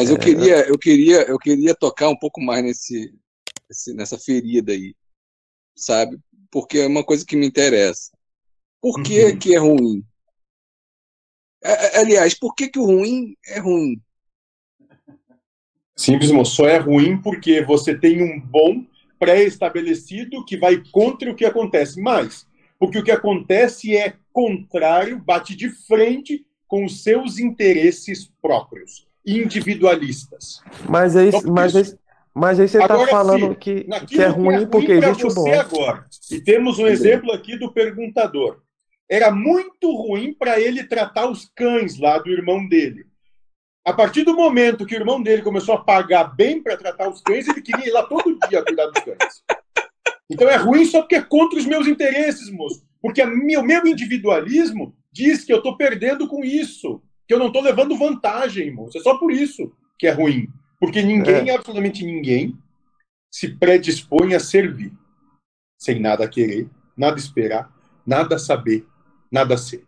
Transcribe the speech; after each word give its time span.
Mas 0.00 0.08
eu 0.08 0.18
queria, 0.18 0.66
eu 0.66 0.78
queria, 0.78 1.22
eu 1.28 1.38
queria 1.38 1.74
tocar 1.74 2.08
um 2.08 2.16
pouco 2.16 2.40
mais 2.40 2.64
nesse, 2.64 3.14
nessa 3.94 4.18
ferida 4.18 4.72
aí, 4.72 4.94
sabe? 5.76 6.18
Porque 6.50 6.78
é 6.78 6.86
uma 6.86 7.04
coisa 7.04 7.22
que 7.22 7.36
me 7.36 7.46
interessa. 7.46 8.10
Por 8.80 9.02
que, 9.02 9.26
uhum. 9.26 9.38
que 9.38 9.54
é 9.54 9.58
ruim? 9.58 10.02
É, 11.62 11.98
é, 11.98 12.00
aliás, 12.00 12.32
por 12.32 12.54
que, 12.54 12.68
que 12.68 12.78
o 12.78 12.86
ruim 12.86 13.36
é 13.46 13.58
ruim? 13.58 14.00
Simples, 15.94 16.30
moço. 16.30 16.56
Só 16.56 16.66
é 16.66 16.78
ruim 16.78 17.20
porque 17.20 17.62
você 17.62 17.94
tem 17.94 18.22
um 18.22 18.40
bom 18.40 18.82
pré-estabelecido 19.18 20.46
que 20.46 20.56
vai 20.56 20.82
contra 20.90 21.30
o 21.30 21.36
que 21.36 21.44
acontece. 21.44 22.00
Mas, 22.00 22.46
porque 22.78 23.00
o 23.00 23.04
que 23.04 23.12
acontece 23.12 23.94
é 23.94 24.16
contrário, 24.32 25.18
bate 25.18 25.54
de 25.54 25.68
frente 25.68 26.46
com 26.66 26.86
os 26.86 27.02
seus 27.02 27.38
interesses 27.38 28.32
próprios, 28.40 29.09
individualistas. 29.26 30.60
Mas 30.88 31.16
aí, 31.16 31.28
então, 31.28 31.42
mas 31.52 31.76
aí, 31.76 31.84
mas 32.34 32.60
aí 32.60 32.68
você 32.68 32.78
está 32.78 33.06
falando 33.06 33.54
que, 33.54 33.84
que 33.84 33.90
é 33.90 33.96
ruim, 33.98 34.06
que 34.06 34.20
é 34.22 34.26
ruim 34.28 34.66
porque 34.66 34.92
existe 34.92 35.26
o 35.26 35.34
bom. 35.34 35.52
Agora. 35.52 36.06
E 36.30 36.40
temos 36.40 36.78
um 36.78 36.86
exemplo 36.86 37.32
aqui 37.32 37.56
do 37.56 37.72
perguntador. 37.72 38.60
Era 39.08 39.30
muito 39.30 39.90
ruim 39.90 40.32
para 40.32 40.60
ele 40.60 40.84
tratar 40.84 41.28
os 41.28 41.50
cães 41.54 41.98
lá 41.98 42.18
do 42.18 42.30
irmão 42.30 42.66
dele. 42.68 43.06
A 43.84 43.92
partir 43.92 44.22
do 44.22 44.36
momento 44.36 44.86
que 44.86 44.94
o 44.94 44.98
irmão 44.98 45.20
dele 45.22 45.42
começou 45.42 45.74
a 45.74 45.82
pagar 45.82 46.24
bem 46.24 46.62
para 46.62 46.76
tratar 46.76 47.08
os 47.08 47.20
cães, 47.20 47.48
ele 47.48 47.62
queria 47.62 47.88
ir 47.88 47.92
lá 47.92 48.04
todo 48.04 48.38
dia 48.48 48.62
cuidar 48.62 48.86
dos 48.86 49.02
cães. 49.02 49.42
Então 50.30 50.48
é 50.48 50.56
ruim 50.56 50.84
só 50.84 51.00
porque 51.00 51.16
é 51.16 51.22
contra 51.22 51.58
os 51.58 51.66
meus 51.66 51.88
interesses, 51.88 52.50
moço. 52.50 52.82
Porque 53.02 53.20
o 53.22 53.64
meu 53.64 53.86
individualismo 53.86 54.94
diz 55.10 55.44
que 55.44 55.52
eu 55.52 55.56
estou 55.56 55.76
perdendo 55.76 56.28
com 56.28 56.44
isso, 56.44 57.02
que 57.30 57.34
eu 57.34 57.38
não 57.38 57.46
estou 57.46 57.62
levando 57.62 57.96
vantagem, 57.96 58.72
moço. 58.72 58.98
É 58.98 59.00
só 59.00 59.16
por 59.16 59.30
isso 59.30 59.72
que 59.96 60.08
é 60.08 60.10
ruim. 60.10 60.48
Porque 60.80 61.00
ninguém, 61.00 61.48
é. 61.48 61.54
absolutamente 61.54 62.04
ninguém, 62.04 62.58
se 63.32 63.56
predispõe 63.56 64.34
a 64.34 64.40
servir, 64.40 64.92
sem 65.78 66.00
nada 66.00 66.26
querer, 66.26 66.68
nada 66.96 67.20
esperar, 67.20 67.72
nada 68.04 68.36
saber, 68.36 68.84
nada 69.30 69.56
ser. 69.56 69.86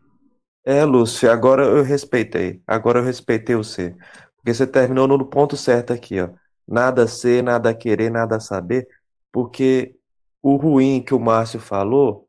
É, 0.65 0.85
Lúcio, 0.85 1.29
agora 1.33 1.65
eu 1.65 1.83
respeitei. 1.83 2.63
Agora 2.65 3.01
eu 3.01 3.05
respeitei 3.05 3.57
você. 3.57 3.97
Porque 4.37 4.55
você 4.55 4.65
terminou 4.65 5.09
no 5.09 5.27
ponto 5.27 5.57
certo 5.57 5.93
aqui, 5.93 6.21
ó. 6.21 6.29
Nada 6.65 7.09
ser, 7.09 7.43
nada 7.43 7.75
querer, 7.75 8.09
nada 8.09 8.39
saber. 8.39 8.87
Porque 9.33 9.97
o 10.41 10.55
ruim 10.55 11.03
que 11.03 11.13
o 11.13 11.19
Márcio 11.19 11.59
falou 11.59 12.29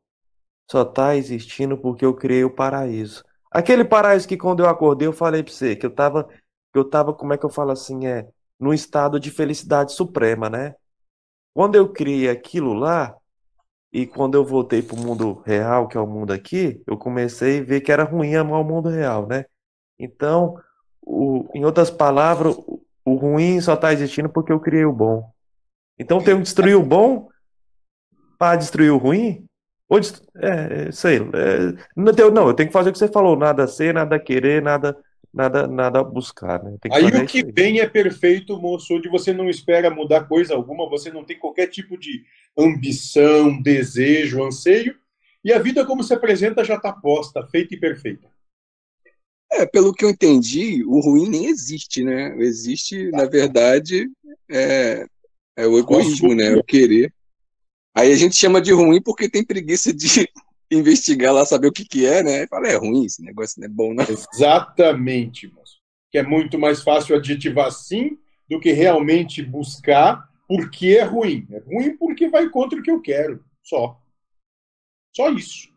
só 0.68 0.84
tá 0.84 1.14
existindo 1.14 1.78
porque 1.78 2.04
eu 2.04 2.14
criei 2.14 2.42
o 2.42 2.50
paraíso. 2.50 3.22
Aquele 3.54 3.84
paraíso 3.84 4.26
que 4.26 4.36
quando 4.36 4.64
eu 4.64 4.68
acordei 4.68 5.06
eu 5.06 5.12
falei 5.12 5.42
pra 5.42 5.52
você 5.52 5.76
que 5.76 5.86
eu 5.86 5.94
tava, 5.94 6.28
eu 6.74 6.84
tava, 6.84 7.14
como 7.14 7.32
é 7.32 7.38
que 7.38 7.46
eu 7.46 7.50
falo 7.50 7.70
assim, 7.70 8.06
é, 8.06 8.28
num 8.58 8.74
estado 8.74 9.20
de 9.20 9.30
felicidade 9.30 9.92
suprema, 9.92 10.50
né? 10.50 10.74
Quando 11.54 11.76
eu 11.76 11.92
criei 11.92 12.28
aquilo 12.28 12.74
lá, 12.74 13.16
e 13.94 14.08
quando 14.08 14.34
eu 14.34 14.44
voltei 14.44 14.82
para 14.82 14.96
o 14.96 14.98
mundo 14.98 15.40
real, 15.46 15.86
que 15.86 15.96
é 15.96 16.00
o 16.00 16.06
mundo 16.06 16.32
aqui, 16.32 16.82
eu 16.84 16.98
comecei 16.98 17.60
a 17.60 17.62
ver 17.62 17.80
que 17.80 17.92
era 17.92 18.02
ruim 18.02 18.34
amar 18.34 18.60
o 18.60 18.64
mundo 18.64 18.88
real, 18.88 19.24
né? 19.28 19.44
Então, 19.96 20.60
o, 21.00 21.48
em 21.54 21.64
outras 21.64 21.92
palavras, 21.92 22.56
o 23.04 23.14
ruim 23.14 23.60
só 23.60 23.74
está 23.74 23.92
existindo 23.92 24.28
porque 24.28 24.52
eu 24.52 24.58
criei 24.58 24.84
o 24.84 24.92
bom. 24.92 25.30
Então, 25.96 26.20
tem 26.20 26.34
que 26.34 26.42
destruir 26.42 26.74
o 26.76 26.82
bom 26.82 27.28
para 28.36 28.56
destruir 28.56 28.90
o 28.90 28.98
ruim? 28.98 29.43
Destru... 29.90 30.26
é, 30.36 30.88
é 30.88 30.92
sei. 30.92 31.18
É, 31.18 31.74
não, 31.96 32.30
não, 32.30 32.48
eu 32.48 32.54
tenho 32.54 32.68
que 32.68 32.72
fazer 32.72 32.90
o 32.90 32.92
que 32.92 32.98
você 32.98 33.08
falou: 33.08 33.36
nada 33.36 33.66
ser, 33.66 33.94
nada 33.94 34.18
querer, 34.18 34.62
nada 34.62 34.96
nada, 35.34 35.66
nada 35.66 36.00
a 36.00 36.04
buscar. 36.04 36.62
Né? 36.62 36.78
aí 36.92 37.06
o 37.06 37.26
que 37.26 37.44
vem 37.44 37.80
é 37.80 37.88
perfeito, 37.88 38.56
moço, 38.58 38.94
onde 38.94 39.08
você 39.08 39.32
não 39.32 39.50
espera 39.50 39.90
mudar 39.90 40.28
coisa 40.28 40.54
alguma, 40.54 40.88
você 40.88 41.10
não 41.10 41.24
tem 41.24 41.38
qualquer 41.38 41.66
tipo 41.66 41.98
de 41.98 42.24
ambição, 42.56 43.60
desejo, 43.60 44.44
anseio, 44.44 44.94
e 45.44 45.52
a 45.52 45.58
vida 45.58 45.84
como 45.84 46.02
se 46.02 46.14
apresenta 46.14 46.64
já 46.64 46.76
está 46.76 46.92
posta, 46.92 47.44
feita 47.48 47.74
e 47.74 47.80
perfeita. 47.80 48.32
É, 49.52 49.66
pelo 49.66 49.92
que 49.92 50.04
eu 50.04 50.10
entendi, 50.10 50.82
o 50.84 51.00
ruim 51.00 51.28
nem 51.28 51.46
existe, 51.46 52.02
né? 52.02 52.34
Existe, 52.38 53.10
na 53.10 53.24
verdade, 53.24 54.08
é, 54.50 55.06
é 55.56 55.66
o 55.66 55.78
egoísmo, 55.78 56.34
né? 56.34 56.56
O 56.56 56.64
querer. 56.64 57.12
Aí 57.94 58.12
a 58.12 58.16
gente 58.16 58.34
chama 58.36 58.60
de 58.60 58.72
ruim 58.72 59.00
porque 59.00 59.28
tem 59.28 59.44
preguiça 59.44 59.92
de 59.92 60.28
investigar 60.70 61.32
lá, 61.32 61.46
saber 61.46 61.68
o 61.68 61.72
que, 61.72 61.84
que 61.84 62.04
é, 62.04 62.22
né? 62.22 62.42
E 62.42 62.46
fala, 62.48 62.68
é 62.68 62.76
ruim 62.76 63.04
esse 63.04 63.22
negócio, 63.22 63.60
não 63.60 63.66
é 63.66 63.70
bom, 63.70 63.94
não. 63.94 64.04
Exatamente, 64.04 65.46
moço. 65.48 65.78
Que 66.10 66.18
é 66.18 66.22
muito 66.22 66.58
mais 66.58 66.82
fácil 66.82 67.16
adjetivar 67.16 67.70
sim 67.70 68.18
do 68.48 68.58
que 68.60 68.72
realmente 68.72 69.42
buscar 69.42 70.28
porque 70.48 70.96
é 70.98 71.04
ruim. 71.04 71.46
É 71.50 71.58
ruim 71.58 71.96
porque 71.96 72.28
vai 72.28 72.48
contra 72.48 72.78
o 72.78 72.82
que 72.82 72.90
eu 72.90 73.00
quero. 73.00 73.44
Só. 73.62 74.00
Só 75.14 75.30
isso. 75.30 75.68